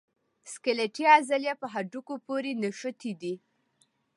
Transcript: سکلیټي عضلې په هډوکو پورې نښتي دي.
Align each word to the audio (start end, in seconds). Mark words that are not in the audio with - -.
سکلیټي 0.51 1.05
عضلې 1.15 1.53
په 1.61 1.67
هډوکو 1.73 2.13
پورې 2.25 2.51
نښتي 2.61 3.11
دي. 3.21 3.33